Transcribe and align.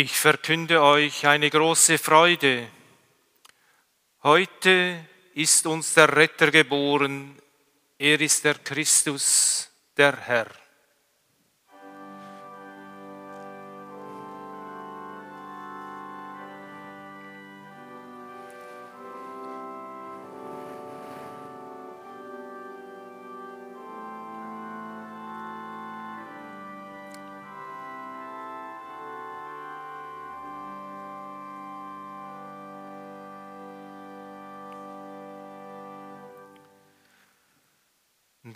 Ich 0.00 0.16
verkünde 0.16 0.80
euch 0.80 1.26
eine 1.26 1.50
große 1.50 1.98
Freude. 1.98 2.68
Heute 4.22 5.04
ist 5.34 5.66
uns 5.66 5.92
der 5.92 6.14
Retter 6.14 6.52
geboren. 6.52 7.36
Er 7.98 8.20
ist 8.20 8.44
der 8.44 8.54
Christus, 8.54 9.68
der 9.96 10.16
Herr. 10.16 10.46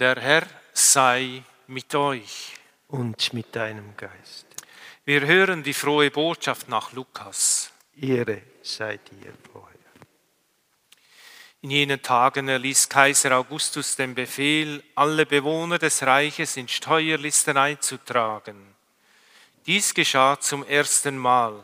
Der 0.02 0.16
Herr 0.16 0.48
sei 0.72 1.44
mit 1.68 1.94
euch. 1.94 2.56
Und 2.88 3.32
mit 3.34 3.54
deinem 3.54 3.96
Geist. 3.96 4.46
Wir 5.04 5.20
hören 5.20 5.62
die 5.62 5.72
frohe 5.72 6.10
Botschaft 6.10 6.68
nach 6.68 6.92
Lukas. 6.92 7.70
Ehre 7.94 8.42
sei 8.62 8.96
dir 8.96 9.32
vorher. 9.52 9.78
In 11.60 11.70
jenen 11.70 12.02
Tagen 12.02 12.48
erließ 12.48 12.88
Kaiser 12.88 13.38
Augustus 13.38 13.94
den 13.94 14.16
Befehl, 14.16 14.82
alle 14.96 15.24
Bewohner 15.24 15.78
des 15.78 16.02
Reiches 16.02 16.56
in 16.56 16.66
Steuerlisten 16.66 17.56
einzutragen. 17.56 18.74
Dies 19.66 19.94
geschah 19.94 20.40
zum 20.40 20.66
ersten 20.66 21.16
Mal. 21.16 21.62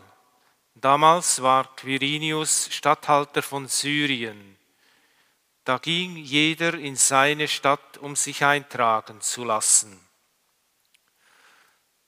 Damals 0.76 1.42
war 1.42 1.74
Quirinius 1.74 2.68
Statthalter 2.70 3.42
von 3.42 3.66
Syrien. 3.66 4.57
Da 5.68 5.76
ging 5.76 6.16
jeder 6.16 6.72
in 6.72 6.96
seine 6.96 7.46
Stadt, 7.46 7.98
um 7.98 8.16
sich 8.16 8.42
eintragen 8.42 9.20
zu 9.20 9.44
lassen. 9.44 10.00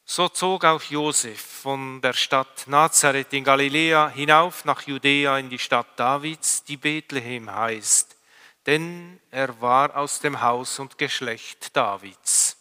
So 0.06 0.30
zog 0.30 0.64
auch 0.64 0.82
Josef 0.84 1.38
von 1.38 2.00
der 2.00 2.14
Stadt 2.14 2.68
Nazareth 2.68 3.34
in 3.34 3.44
Galiläa 3.44 4.08
hinauf 4.08 4.64
nach 4.64 4.80
Judäa 4.86 5.36
in 5.36 5.50
die 5.50 5.58
Stadt 5.58 5.88
Davids, 6.00 6.64
die 6.64 6.78
Bethlehem 6.78 7.54
heißt, 7.54 8.16
denn 8.64 9.20
er 9.30 9.60
war 9.60 9.94
aus 9.94 10.20
dem 10.20 10.40
Haus 10.40 10.78
und 10.78 10.96
Geschlecht 10.96 11.76
Davids. 11.76 12.56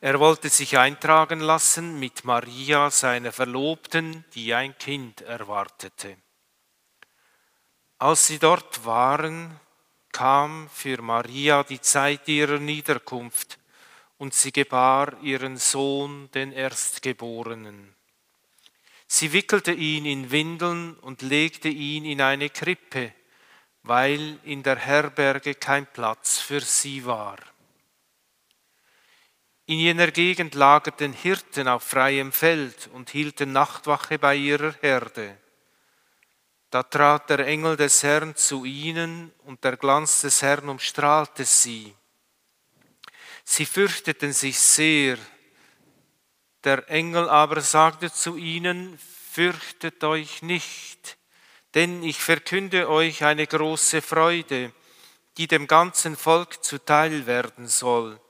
Er 0.00 0.18
wollte 0.18 0.48
sich 0.48 0.76
eintragen 0.76 1.38
lassen 1.38 2.00
mit 2.00 2.24
Maria, 2.24 2.90
seiner 2.90 3.30
Verlobten, 3.30 4.24
die 4.34 4.52
ein 4.54 4.76
Kind 4.76 5.20
erwartete. 5.20 6.16
Als 8.00 8.28
sie 8.28 8.38
dort 8.38 8.86
waren, 8.86 9.60
kam 10.10 10.70
für 10.72 11.02
Maria 11.02 11.62
die 11.62 11.82
Zeit 11.82 12.26
ihrer 12.28 12.58
Niederkunft 12.58 13.58
und 14.16 14.32
sie 14.32 14.52
gebar 14.52 15.20
ihren 15.20 15.58
Sohn, 15.58 16.30
den 16.32 16.50
Erstgeborenen. 16.50 17.94
Sie 19.06 19.34
wickelte 19.34 19.72
ihn 19.72 20.06
in 20.06 20.30
Windeln 20.30 20.94
und 20.94 21.20
legte 21.20 21.68
ihn 21.68 22.06
in 22.06 22.22
eine 22.22 22.48
Krippe, 22.48 23.12
weil 23.82 24.38
in 24.44 24.62
der 24.62 24.76
Herberge 24.76 25.54
kein 25.54 25.86
Platz 25.86 26.38
für 26.38 26.62
sie 26.62 27.04
war. 27.04 27.36
In 29.66 29.78
jener 29.78 30.10
Gegend 30.10 30.54
lagerten 30.54 31.12
Hirten 31.12 31.68
auf 31.68 31.82
freiem 31.82 32.32
Feld 32.32 32.88
und 32.94 33.10
hielten 33.10 33.52
Nachtwache 33.52 34.18
bei 34.18 34.36
ihrer 34.36 34.72
Herde. 34.80 35.36
Da 36.70 36.84
trat 36.84 37.28
der 37.28 37.40
Engel 37.40 37.76
des 37.76 38.04
Herrn 38.04 38.36
zu 38.36 38.64
ihnen 38.64 39.32
und 39.44 39.64
der 39.64 39.76
Glanz 39.76 40.20
des 40.20 40.40
Herrn 40.40 40.68
umstrahlte 40.68 41.44
sie. 41.44 41.94
Sie 43.44 43.66
fürchteten 43.66 44.32
sich 44.32 44.58
sehr. 44.58 45.18
Der 46.62 46.88
Engel 46.88 47.28
aber 47.28 47.60
sagte 47.60 48.12
zu 48.12 48.36
ihnen, 48.36 48.96
fürchtet 49.32 50.04
euch 50.04 50.42
nicht, 50.42 51.18
denn 51.74 52.04
ich 52.04 52.20
verkünde 52.20 52.88
euch 52.88 53.24
eine 53.24 53.46
große 53.48 54.00
Freude, 54.00 54.72
die 55.36 55.48
dem 55.48 55.66
ganzen 55.66 56.16
Volk 56.16 56.62
zuteil 56.62 57.26
werden 57.26 57.66
soll. 57.66 58.20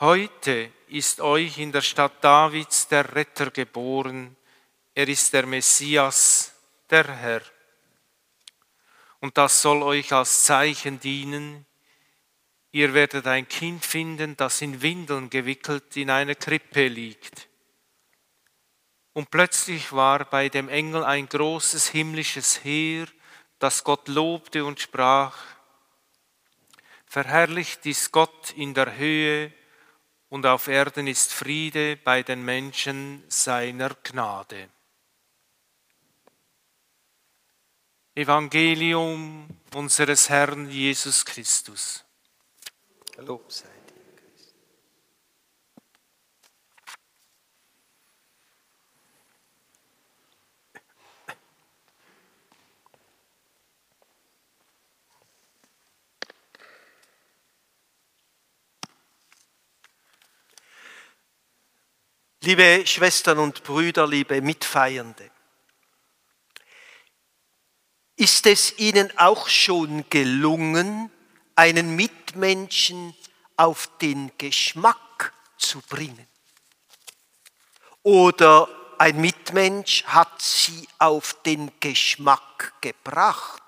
Heute 0.00 0.70
ist 0.88 1.20
euch 1.20 1.56
in 1.58 1.72
der 1.72 1.82
Stadt 1.82 2.22
Davids 2.22 2.88
der 2.88 3.14
Retter 3.14 3.50
geboren, 3.50 4.36
er 4.94 5.08
ist 5.08 5.32
der 5.32 5.46
Messias, 5.46 6.53
der 6.90 7.08
Herr. 7.08 7.42
Und 9.20 9.38
das 9.38 9.62
soll 9.62 9.82
euch 9.82 10.12
als 10.12 10.44
Zeichen 10.44 11.00
dienen. 11.00 11.66
Ihr 12.72 12.92
werdet 12.92 13.26
ein 13.26 13.48
Kind 13.48 13.84
finden, 13.84 14.36
das 14.36 14.60
in 14.60 14.82
Windeln 14.82 15.30
gewickelt 15.30 15.96
in 15.96 16.10
einer 16.10 16.34
Krippe 16.34 16.88
liegt. 16.88 17.48
Und 19.14 19.30
plötzlich 19.30 19.92
war 19.92 20.24
bei 20.24 20.48
dem 20.48 20.68
Engel 20.68 21.04
ein 21.04 21.28
großes 21.28 21.88
himmlisches 21.88 22.64
Heer, 22.64 23.06
das 23.60 23.84
Gott 23.84 24.08
lobte 24.08 24.64
und 24.64 24.80
sprach, 24.80 25.36
Verherrlicht 27.06 27.86
ist 27.86 28.10
Gott 28.10 28.50
in 28.56 28.74
der 28.74 28.96
Höhe 28.96 29.52
und 30.30 30.44
auf 30.46 30.66
Erden 30.66 31.06
ist 31.06 31.32
Friede 31.32 31.96
bei 31.96 32.24
den 32.24 32.44
Menschen 32.44 33.22
seiner 33.28 33.90
Gnade. 34.02 34.68
Evangelium 38.16 39.48
unseres 39.74 40.28
Herrn 40.28 40.70
Jesus 40.70 41.24
Christus. 41.24 42.04
Lob 43.16 43.50
sei 43.50 43.66
dir, 43.88 44.16
Christus. 44.16 44.54
Liebe 62.42 62.86
Schwestern 62.86 63.38
und 63.38 63.64
Brüder, 63.64 64.06
liebe 64.06 64.40
Mitfeiernde, 64.40 65.33
ist 68.24 68.46
es 68.46 68.78
Ihnen 68.78 69.12
auch 69.18 69.48
schon 69.50 70.08
gelungen, 70.08 71.10
einen 71.56 71.94
Mitmenschen 71.94 73.14
auf 73.58 73.90
den 74.00 74.32
Geschmack 74.38 75.34
zu 75.58 75.82
bringen? 75.82 76.26
Oder 78.02 78.66
ein 78.96 79.20
Mitmensch 79.20 80.04
hat 80.04 80.40
Sie 80.40 80.88
auf 80.98 81.36
den 81.42 81.70
Geschmack 81.80 82.72
gebracht? 82.80 83.62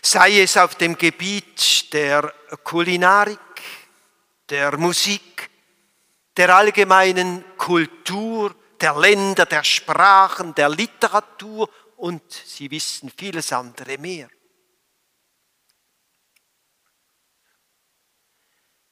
Sei 0.00 0.40
es 0.40 0.56
auf 0.56 0.76
dem 0.76 0.96
Gebiet 0.96 1.92
der 1.92 2.32
Kulinarik, 2.64 3.38
der 4.48 4.78
Musik, 4.78 5.50
der 6.38 6.56
allgemeinen 6.56 7.44
Kultur, 7.58 8.54
der 8.80 8.96
Länder, 8.96 9.46
der 9.46 9.64
Sprachen, 9.64 10.54
der 10.54 10.68
Literatur 10.68 11.68
und 11.96 12.22
Sie 12.32 12.70
wissen 12.70 13.10
vieles 13.16 13.52
andere 13.52 13.98
mehr. 13.98 14.28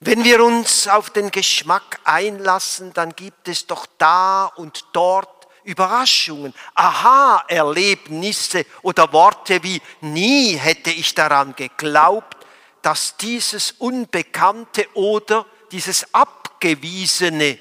Wenn 0.01 0.23
wir 0.23 0.45
uns 0.45 0.87
auf 0.87 1.11
den 1.11 1.31
Geschmack 1.31 1.99
einlassen, 2.05 2.93
dann 2.93 3.15
gibt 3.17 3.49
es 3.49 3.67
doch 3.67 3.87
da 3.97 4.47
und 4.47 4.85
dort 4.93 5.49
Überraschungen, 5.65 6.53
Aha-Erlebnisse 6.75 8.67
oder 8.83 9.13
Worte 9.15 9.63
wie 9.63 9.81
nie 10.03 10.57
hätte 10.57 10.91
ich 10.91 11.15
daran 11.15 11.57
geglaubt, 11.57 12.37
dass 12.83 13.17
dieses 13.17 13.73
Unbekannte 13.73 14.87
oder 14.93 15.47
dieses 15.73 16.13
Abgewiesene 16.13 17.59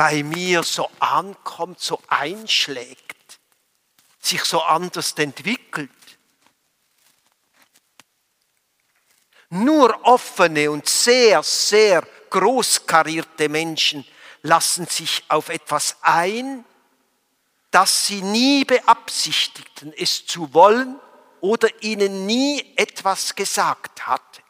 bei 0.00 0.22
mir 0.22 0.62
so 0.62 0.88
ankommt, 0.98 1.78
so 1.78 2.00
einschlägt, 2.08 3.38
sich 4.18 4.42
so 4.44 4.62
anders 4.62 5.12
entwickelt. 5.12 5.90
Nur 9.50 10.02
offene 10.06 10.70
und 10.70 10.88
sehr, 10.88 11.42
sehr 11.42 12.00
großkarierte 12.30 13.50
Menschen 13.50 14.06
lassen 14.40 14.86
sich 14.86 15.22
auf 15.28 15.50
etwas 15.50 15.98
ein, 16.00 16.64
das 17.70 18.06
sie 18.06 18.22
nie 18.22 18.64
beabsichtigten, 18.64 19.92
es 19.92 20.24
zu 20.24 20.54
wollen 20.54 20.98
oder 21.42 21.68
ihnen 21.82 22.24
nie 22.24 22.72
etwas 22.74 23.34
gesagt 23.34 24.06
hatte. 24.06 24.40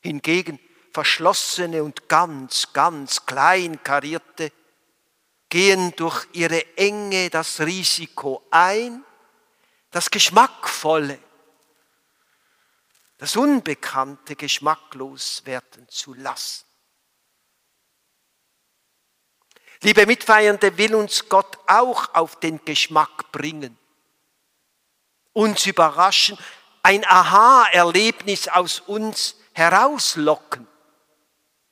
Hingegen 0.00 0.58
verschlossene 0.94 1.82
und 1.82 2.08
ganz, 2.08 2.72
ganz 2.72 3.26
klein 3.26 3.82
karierte, 3.82 4.52
gehen 5.48 5.94
durch 5.96 6.26
ihre 6.32 6.76
Enge 6.76 7.30
das 7.30 7.60
Risiko 7.60 8.46
ein, 8.50 9.04
das 9.90 10.08
Geschmackvolle, 10.08 11.18
das 13.18 13.36
Unbekannte 13.36 14.36
geschmacklos 14.36 15.42
werden 15.44 15.88
zu 15.88 16.14
lassen. 16.14 16.64
Liebe 19.82 20.06
Mitfeiernde, 20.06 20.78
will 20.78 20.94
uns 20.94 21.28
Gott 21.28 21.58
auch 21.66 22.14
auf 22.14 22.38
den 22.38 22.64
Geschmack 22.64 23.32
bringen, 23.32 23.76
uns 25.32 25.66
überraschen, 25.66 26.38
ein 26.82 27.04
Aha-Erlebnis 27.04 28.46
aus 28.46 28.80
uns 28.80 29.36
herauslocken. 29.52 30.68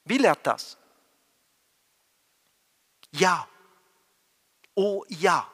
Will 0.04 0.24
er 0.24 0.36
das? 0.36 0.76
Ja. 3.12 3.46
Oh 4.74 5.04
ja. 5.08 5.50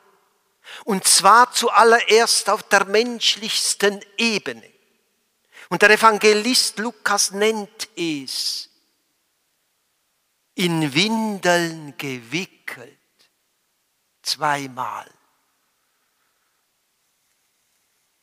Und 0.85 1.05
zwar 1.05 1.53
zuallererst 1.53 2.50
auf 2.50 2.62
der 2.65 2.85
menschlichsten 2.85 4.05
Ebene. 4.17 4.71
Und 5.71 5.83
der 5.83 5.91
Evangelist 5.91 6.79
Lukas 6.79 7.31
nennt 7.33 7.89
es 7.97 8.71
in 10.55 10.94
Windeln 10.94 11.97
gewickelt. 11.97 12.99
Zweimal. 14.23 15.11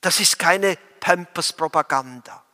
Das 0.02 0.20
ist 0.20 0.38
keine 0.38 0.76
Pampers-Propaganda. 1.00 2.45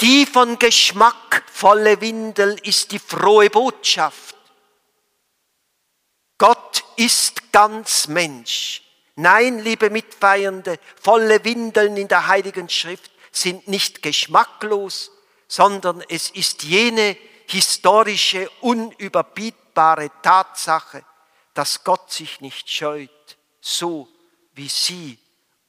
Die 0.00 0.26
von 0.26 0.58
Geschmack 0.58 1.44
volle 1.50 2.00
Windel 2.00 2.58
ist 2.64 2.90
die 2.90 2.98
frohe 2.98 3.48
Botschaft. 3.48 4.34
Gott 6.36 6.84
ist 6.96 7.52
ganz 7.52 8.08
Mensch. 8.08 8.82
Nein, 9.14 9.60
liebe 9.60 9.90
Mitfeiernde, 9.90 10.80
volle 11.00 11.44
Windeln 11.44 11.96
in 11.96 12.08
der 12.08 12.26
Heiligen 12.26 12.68
Schrift 12.68 13.12
sind 13.30 13.68
nicht 13.68 14.02
geschmacklos, 14.02 15.12
sondern 15.46 16.02
es 16.08 16.30
ist 16.30 16.64
jene 16.64 17.16
historische, 17.46 18.50
unüberbietbare 18.60 20.10
Tatsache, 20.22 21.04
dass 21.54 21.84
Gott 21.84 22.10
sich 22.10 22.40
nicht 22.40 22.68
scheut, 22.68 23.36
so 23.60 24.08
wie 24.54 24.68
Sie 24.68 25.18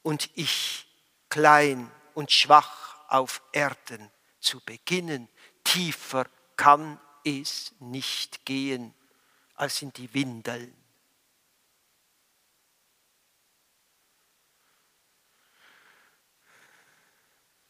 und 0.02 0.28
ich, 0.34 0.86
klein 1.28 1.90
und 2.14 2.32
schwach 2.32 2.96
auf 3.08 3.40
Erden 3.52 4.10
zu 4.46 4.60
beginnen. 4.60 5.28
Tiefer 5.64 6.26
kann 6.56 7.00
es 7.24 7.74
nicht 7.80 8.46
gehen 8.46 8.94
als 9.54 9.82
in 9.82 9.92
die 9.92 10.12
Windeln. 10.14 10.74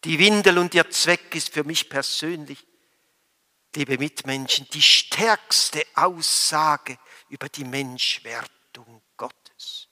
Die 0.04 0.18
Windel 0.20 0.58
und 0.58 0.72
ihr 0.74 0.88
Zweck 0.90 1.34
ist 1.34 1.52
für 1.52 1.64
mich 1.64 1.88
persönlich, 1.88 2.64
liebe 3.74 3.98
Mitmenschen, 3.98 4.68
die 4.72 4.82
stärkste 4.82 5.84
Aussage 5.94 6.96
über 7.28 7.48
die 7.48 7.64
Menschwertung 7.64 9.02
Gottes. 9.16 9.88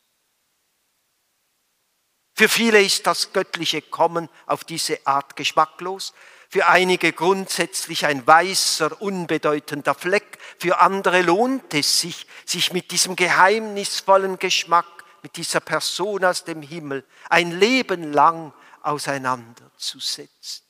Für 2.36 2.48
viele 2.48 2.80
ist 2.82 3.06
das 3.06 3.32
göttliche 3.32 3.82
Kommen 3.82 4.28
auf 4.46 4.64
diese 4.64 5.04
Art 5.06 5.34
geschmacklos, 5.34 6.12
für 6.54 6.68
einige 6.68 7.12
grundsätzlich 7.12 8.06
ein 8.06 8.24
weißer, 8.24 9.02
unbedeutender 9.02 9.92
Fleck, 9.92 10.38
für 10.56 10.78
andere 10.78 11.22
lohnt 11.22 11.74
es 11.74 11.98
sich, 11.98 12.28
sich 12.46 12.72
mit 12.72 12.92
diesem 12.92 13.16
geheimnisvollen 13.16 14.38
Geschmack, 14.38 14.86
mit 15.24 15.36
dieser 15.36 15.58
Person 15.58 16.24
aus 16.24 16.44
dem 16.44 16.62
Himmel 16.62 17.04
ein 17.28 17.58
Leben 17.58 18.12
lang 18.12 18.52
auseinanderzusetzen. 18.82 20.62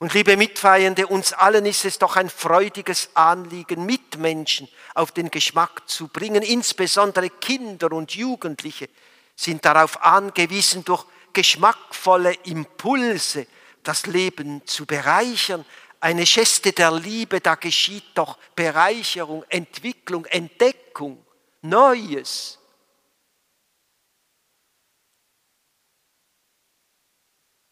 Und 0.00 0.12
liebe 0.12 0.36
Mitfeiernde, 0.36 1.06
uns 1.06 1.32
allen 1.32 1.66
ist 1.66 1.84
es 1.84 2.00
doch 2.00 2.16
ein 2.16 2.30
freudiges 2.30 3.10
Anliegen, 3.14 3.86
Mitmenschen 3.86 4.68
auf 4.96 5.12
den 5.12 5.30
Geschmack 5.30 5.88
zu 5.88 6.08
bringen. 6.08 6.42
Insbesondere 6.42 7.30
Kinder 7.30 7.92
und 7.92 8.16
Jugendliche 8.16 8.88
sind 9.36 9.64
darauf 9.64 10.02
angewiesen, 10.02 10.84
durch 10.84 11.06
geschmackvolle 11.32 12.34
Impulse 12.44 13.46
das 13.82 14.06
Leben 14.06 14.66
zu 14.66 14.86
bereichern. 14.86 15.64
Eine 16.00 16.24
Geste 16.24 16.72
der 16.72 16.92
Liebe, 16.92 17.40
da 17.40 17.54
geschieht 17.54 18.04
doch 18.14 18.38
Bereicherung, 18.54 19.44
Entwicklung, 19.48 20.24
Entdeckung, 20.26 21.24
Neues. 21.62 22.58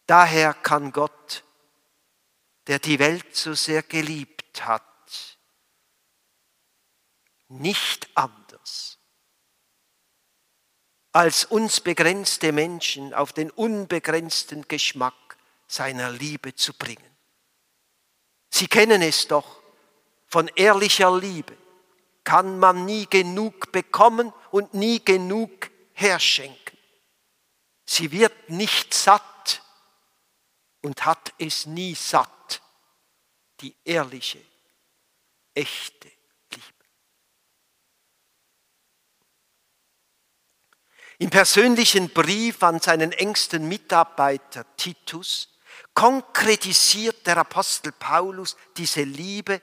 Daher 0.05 0.53
kann 0.55 0.91
Gott, 0.91 1.43
der 2.67 2.79
die 2.79 2.97
Welt 2.99 3.35
so 3.35 3.53
sehr 3.53 3.83
geliebt 3.83 4.65
hat, 4.65 5.37
nicht 7.47 8.09
anders 8.15 8.38
als 11.11 11.45
uns 11.45 11.81
begrenzte 11.81 12.51
Menschen 12.51 13.13
auf 13.13 13.33
den 13.33 13.49
unbegrenzten 13.51 14.67
Geschmack 14.67 15.37
seiner 15.67 16.11
Liebe 16.11 16.55
zu 16.55 16.73
bringen. 16.73 17.09
Sie 18.49 18.67
kennen 18.67 19.01
es 19.01 19.27
doch, 19.27 19.61
von 20.27 20.47
ehrlicher 20.55 21.17
Liebe 21.17 21.57
kann 22.23 22.59
man 22.59 22.85
nie 22.85 23.07
genug 23.07 23.71
bekommen 23.71 24.31
und 24.51 24.73
nie 24.73 25.03
genug 25.03 25.71
herschenken. 25.93 26.77
Sie 27.85 28.11
wird 28.11 28.49
nicht 28.49 28.93
satt 28.93 29.63
und 30.81 31.05
hat 31.05 31.33
es 31.39 31.65
nie 31.65 31.95
satt, 31.95 32.61
die 33.61 33.75
ehrliche, 33.83 34.39
echte 35.55 36.11
Liebe. 36.51 36.85
Im 41.19 41.29
persönlichen 41.29 42.09
Brief 42.09 42.63
an 42.63 42.79
seinen 42.79 43.11
engsten 43.11 43.67
Mitarbeiter 43.67 44.65
Titus 44.77 45.49
konkretisiert 45.93 47.27
der 47.27 47.37
Apostel 47.37 47.91
Paulus 47.91 48.55
diese 48.77 49.03
Liebe, 49.03 49.61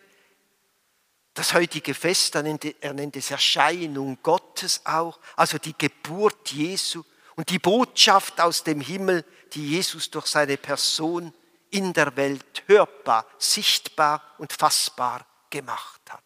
das 1.32 1.54
heutige 1.54 1.94
Fest, 1.94 2.34
er 2.34 2.42
nennt 2.42 3.16
es 3.16 3.30
Erscheinung 3.30 4.18
Gottes 4.22 4.82
auch, 4.84 5.18
also 5.34 5.56
die 5.56 5.76
Geburt 5.76 6.52
Jesu 6.52 7.02
und 7.36 7.48
die 7.48 7.58
Botschaft 7.58 8.38
aus 8.38 8.62
dem 8.62 8.82
Himmel, 8.82 9.24
die 9.54 9.70
Jesus 9.70 10.10
durch 10.10 10.26
seine 10.26 10.58
Person 10.58 11.32
in 11.70 11.94
der 11.94 12.16
Welt 12.16 12.64
hörbar, 12.66 13.26
sichtbar 13.38 14.22
und 14.36 14.52
fassbar 14.52 15.26
gemacht 15.48 16.02
hat. 16.10 16.22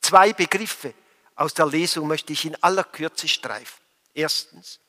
Zwei 0.00 0.32
Begriffe 0.32 0.94
aus 1.34 1.52
der 1.52 1.66
Lesung 1.66 2.08
möchte 2.08 2.32
ich 2.32 2.46
in 2.46 2.62
aller 2.62 2.84
Kürze 2.84 3.28
streifen. 3.28 3.87
Erstens, 4.18 4.80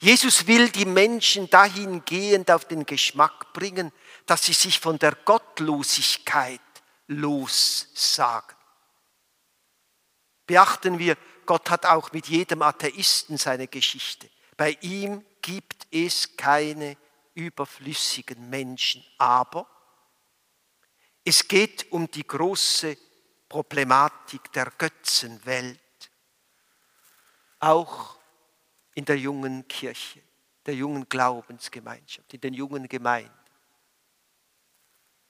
Jesus 0.00 0.46
will 0.46 0.70
die 0.70 0.84
Menschen 0.84 1.50
dahingehend 1.50 2.48
auf 2.52 2.64
den 2.64 2.86
Geschmack 2.86 3.52
bringen, 3.52 3.90
dass 4.24 4.44
sie 4.44 4.52
sich 4.52 4.78
von 4.78 5.00
der 5.00 5.16
Gottlosigkeit 5.16 6.60
lossagen. 7.08 8.56
Beachten 10.46 11.00
wir, 11.00 11.18
Gott 11.44 11.70
hat 11.70 11.86
auch 11.86 12.12
mit 12.12 12.28
jedem 12.28 12.62
Atheisten 12.62 13.36
seine 13.36 13.66
Geschichte. 13.66 14.30
Bei 14.56 14.78
ihm 14.80 15.24
gibt 15.42 15.88
es 15.90 16.36
keine 16.36 16.96
überflüssigen 17.34 18.48
Menschen. 18.48 19.04
Aber 19.18 19.68
es 21.24 21.48
geht 21.48 21.90
um 21.90 22.08
die 22.08 22.24
große 22.24 22.96
Problematik 23.48 24.52
der 24.52 24.70
Götzenwelt, 24.78 25.80
auch 27.58 28.16
in 28.96 29.04
der 29.04 29.16
jungen 29.16 29.68
Kirche, 29.68 30.20
der 30.66 30.74
jungen 30.74 31.08
Glaubensgemeinschaft, 31.08 32.34
in 32.34 32.40
den 32.40 32.54
jungen 32.54 32.88
Gemeinden. 32.88 33.30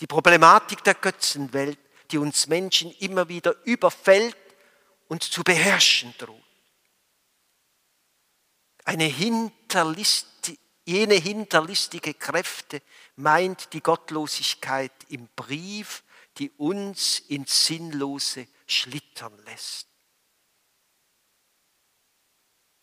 Die 0.01 0.07
Problematik 0.07 0.83
der 0.83 0.95
Götzenwelt, 0.95 1.79
die 2.11 2.17
uns 2.17 2.47
Menschen 2.47 2.91
immer 2.93 3.29
wieder 3.29 3.55
überfällt 3.65 4.37
und 5.09 5.23
zu 5.23 5.45
beherrschen 5.45 6.15
droht 6.17 6.43
eine 8.87 9.05
hinterlistige, 9.05 10.59
jene 10.85 11.15
hinterlistige 11.15 12.15
Kräfte 12.15 12.81
meint 13.17 13.73
die 13.73 13.81
Gottlosigkeit 13.81 14.93
im 15.09 15.29
Brief, 15.35 16.05
die 16.39 16.51
uns 16.53 17.19
ins 17.19 17.67
Sinnlose 17.67 18.47
schlittern 18.69 19.37
lässt. 19.45 19.89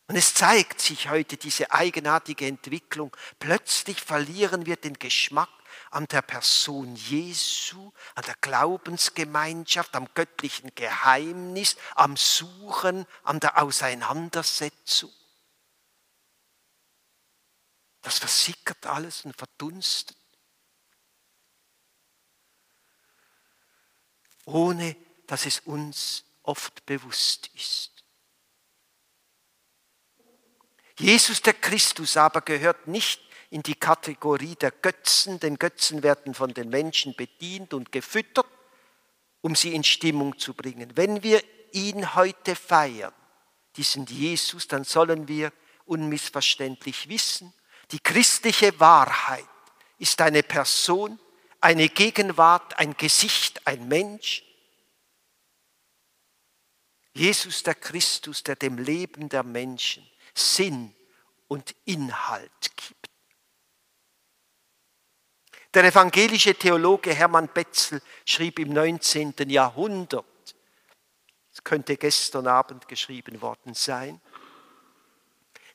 Und 0.06 0.16
es 0.16 0.34
zeigt 0.34 0.80
sich 0.80 1.08
heute 1.08 1.36
diese 1.36 1.70
eigenartige 1.72 2.46
Entwicklung. 2.46 3.16
Plötzlich 3.38 4.00
verlieren 4.02 4.66
wir 4.66 4.76
den 4.76 4.98
Geschmack 4.98 5.48
an 5.90 6.06
der 6.08 6.22
Person 6.22 6.94
Jesu, 6.94 7.92
an 8.14 8.24
der 8.24 8.34
Glaubensgemeinschaft, 8.40 9.94
am 9.96 10.08
göttlichen 10.12 10.74
Geheimnis, 10.74 11.76
am 11.94 12.16
Suchen, 12.16 13.06
an 13.22 13.40
der 13.40 13.62
Auseinandersetzung. 13.62 15.12
Das 18.02 18.18
versickert 18.18 18.84
alles 18.84 19.24
und 19.24 19.34
verdunstet. 19.34 20.18
Ohne 24.44 24.94
dass 25.26 25.46
es 25.46 25.60
uns 25.60 26.24
oft 26.42 26.84
bewusst 26.84 27.46
ist. 27.54 27.93
Jesus 30.98 31.42
der 31.42 31.54
Christus 31.54 32.16
aber 32.16 32.40
gehört 32.40 32.86
nicht 32.86 33.20
in 33.50 33.62
die 33.62 33.74
Kategorie 33.74 34.54
der 34.56 34.70
Götzen, 34.70 35.40
denn 35.40 35.58
Götzen 35.58 36.02
werden 36.02 36.34
von 36.34 36.54
den 36.54 36.68
Menschen 36.68 37.14
bedient 37.14 37.74
und 37.74 37.92
gefüttert, 37.92 38.46
um 39.40 39.54
sie 39.54 39.74
in 39.74 39.84
Stimmung 39.84 40.38
zu 40.38 40.54
bringen. 40.54 40.96
Wenn 40.96 41.22
wir 41.22 41.42
ihn 41.72 42.14
heute 42.14 42.56
feiern, 42.56 43.12
diesen 43.76 44.06
Jesus, 44.06 44.68
dann 44.68 44.84
sollen 44.84 45.28
wir 45.28 45.52
unmissverständlich 45.84 47.08
wissen, 47.08 47.52
die 47.90 47.98
christliche 47.98 48.78
Wahrheit 48.80 49.44
ist 49.98 50.20
eine 50.20 50.42
Person, 50.42 51.18
eine 51.60 51.88
Gegenwart, 51.88 52.78
ein 52.78 52.96
Gesicht, 52.96 53.66
ein 53.66 53.88
Mensch. 53.88 54.44
Jesus 57.12 57.62
der 57.62 57.74
Christus, 57.74 58.42
der 58.42 58.56
dem 58.56 58.78
Leben 58.78 59.28
der 59.28 59.42
Menschen 59.42 60.04
Sinn 60.34 60.94
und 61.48 61.74
Inhalt 61.84 62.76
gibt. 62.76 63.10
Der 65.72 65.84
evangelische 65.84 66.54
Theologe 66.54 67.14
Hermann 67.14 67.48
Betzel 67.48 68.00
schrieb 68.24 68.58
im 68.58 68.72
19. 68.72 69.34
Jahrhundert, 69.48 70.24
es 71.52 71.62
könnte 71.64 71.96
gestern 71.96 72.46
Abend 72.46 72.86
geschrieben 72.88 73.40
worden 73.40 73.74
sein, 73.74 74.20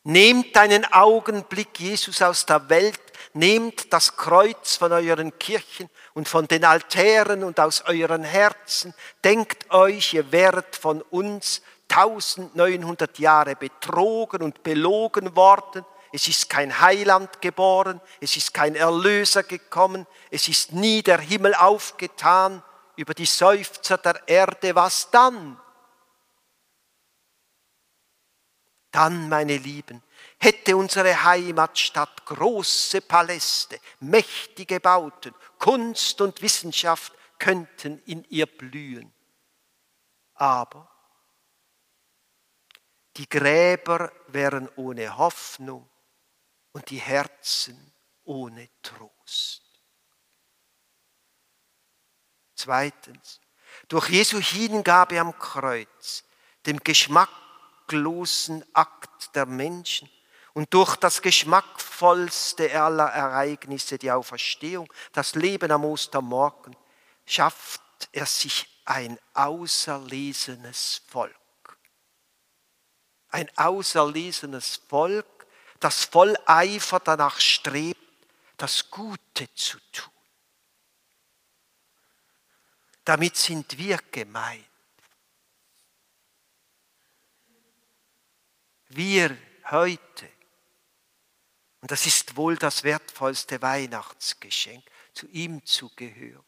Nehmt 0.03 0.55
einen 0.57 0.85
Augenblick 0.85 1.77
Jesus 1.77 2.21
aus 2.21 2.45
der 2.45 2.69
Welt, 2.69 2.99
nehmt 3.33 3.91
das 3.91 4.15
Kreuz 4.15 4.77
von 4.77 4.93
euren 4.93 5.37
Kirchen 5.37 5.89
und 6.13 6.29
von 6.29 6.47
den 6.47 6.63
Altären 6.63 7.43
und 7.43 7.59
aus 7.59 7.83
euren 7.85 8.23
Herzen, 8.23 8.93
denkt 9.23 9.71
euch, 9.71 10.13
ihr 10.13 10.31
werdet 10.31 10.77
von 10.77 11.01
uns 11.01 11.61
1900 11.91 13.19
Jahre 13.19 13.55
betrogen 13.55 14.41
und 14.41 14.63
belogen 14.63 15.35
worden, 15.35 15.85
es 16.11 16.27
ist 16.27 16.49
kein 16.49 16.79
Heiland 16.81 17.41
geboren, 17.41 18.01
es 18.19 18.35
ist 18.35 18.53
kein 18.53 18.75
Erlöser 18.75 19.43
gekommen, 19.43 20.07
es 20.31 20.47
ist 20.47 20.71
nie 20.71 21.03
der 21.03 21.19
Himmel 21.19 21.53
aufgetan 21.53 22.63
über 22.95 23.13
die 23.13 23.25
Seufzer 23.25 23.97
der 23.97 24.27
Erde. 24.27 24.75
Was 24.75 25.11
dann? 25.11 25.59
Dann, 28.91 29.29
meine 29.29 29.57
Lieben, 29.57 30.01
hätte 30.39 30.75
unsere 30.75 31.23
Heimatstadt 31.23 32.25
große 32.25 33.01
Paläste, 33.01 33.79
mächtige 33.99 34.79
Bauten, 34.79 35.35
Kunst 35.59 36.19
und 36.21 36.41
Wissenschaft 36.41 37.13
könnten 37.37 38.01
in 38.05 38.25
ihr 38.29 38.47
blühen. 38.47 39.13
Aber 40.33 40.88
die 43.19 43.27
Gräber 43.27 44.13
wären 44.27 44.69
ohne 44.77 45.17
Hoffnung, 45.17 45.89
und 46.71 46.89
die 46.89 46.99
Herzen 46.99 47.93
ohne 48.23 48.69
Trost. 48.81 49.63
Zweitens, 52.55 53.41
durch 53.89 54.09
Jesu 54.09 54.39
Hingabe 54.39 55.19
am 55.19 55.37
Kreuz, 55.37 56.23
dem 56.65 56.79
geschmacklosen 56.79 58.63
Akt 58.73 59.35
der 59.35 59.45
Menschen 59.45 60.09
und 60.53 60.73
durch 60.73 60.95
das 60.95 61.21
geschmackvollste 61.21 62.79
aller 62.79 63.07
Ereignisse, 63.07 63.97
die 63.97 64.11
Auferstehung, 64.11 64.91
das 65.11 65.35
Leben 65.35 65.71
am 65.71 65.83
Ostermorgen, 65.83 66.75
schafft 67.25 67.81
er 68.13 68.25
sich 68.25 68.81
ein 68.85 69.19
auserlesenes 69.33 71.01
Volk. 71.07 71.38
Ein 73.29 73.49
auserlesenes 73.57 74.81
Volk, 74.87 75.47
das 75.79 76.05
voll 76.05 76.35
Eifer 76.45 76.99
danach 76.99 77.39
strebt, 77.39 77.99
das 78.57 78.89
Gute 78.89 79.53
zu 79.53 79.79
tun. 79.91 80.13
Damit 83.05 83.37
sind 83.37 83.77
wir 83.77 83.97
gemeint. 84.11 84.65
Wir 88.89 89.37
heute, 89.69 90.29
und 91.81 91.91
das 91.91 92.05
ist 92.05 92.35
wohl 92.35 92.57
das 92.57 92.83
wertvollste 92.83 93.61
Weihnachtsgeschenk, 93.61 94.83
zu 95.13 95.27
ihm 95.27 95.65
zu 95.65 95.89
gehören. 95.95 96.45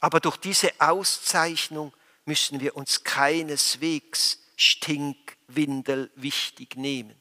Aber 0.00 0.20
durch 0.20 0.36
diese 0.36 0.72
Auszeichnung 0.78 1.92
müssen 2.28 2.60
wir 2.60 2.76
uns 2.76 3.04
keineswegs 3.04 4.38
Stinkwindel 4.54 6.12
wichtig 6.14 6.76
nehmen, 6.76 7.18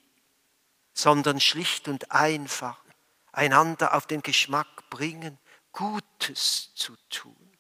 sondern 0.94 1.40
schlicht 1.40 1.88
und 1.88 2.12
einfach 2.12 2.84
einander 3.32 3.96
auf 3.96 4.06
den 4.06 4.22
Geschmack 4.22 4.90
bringen, 4.90 5.40
Gutes 5.72 6.74
zu 6.76 6.98
tun. 7.10 7.58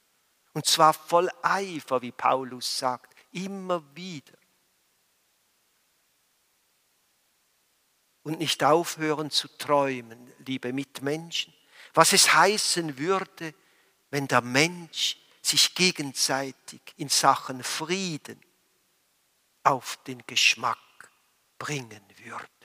Und 0.53 0.65
zwar 0.65 0.93
voll 0.93 1.29
Eifer, 1.41 2.01
wie 2.01 2.11
Paulus 2.11 2.79
sagt, 2.79 3.15
immer 3.31 3.81
wieder. 3.95 4.37
Und 8.23 8.39
nicht 8.39 8.61
aufhören 8.61 9.31
zu 9.31 9.47
träumen, 9.47 10.33
liebe 10.39 10.73
Mitmenschen, 10.73 11.53
was 11.93 12.11
es 12.11 12.33
heißen 12.33 12.97
würde, 12.97 13.53
wenn 14.09 14.27
der 14.27 14.41
Mensch 14.41 15.17
sich 15.47 15.73
gegenseitig 15.75 16.81
in 16.97 17.09
Sachen 17.09 17.63
Frieden 17.63 18.41
auf 19.63 19.97
den 20.05 20.23
Geschmack 20.27 20.77
bringen 21.57 22.03
würde. 22.23 22.56